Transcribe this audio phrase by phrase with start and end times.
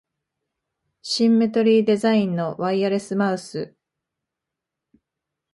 [1.03, 3.75] シンメトリーデザインのワイヤレスマウス